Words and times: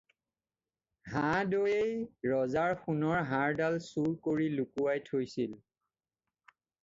হাদৈয়েই 1.15 2.31
ৰজাৰ 2.31 2.73
সোণৰ 2.85 3.21
হাৰডাল 3.33 3.77
চুৰ 3.89 4.09
কৰি 4.29 4.47
লুকাই 4.57 5.05
থৈছিল। 5.11 5.53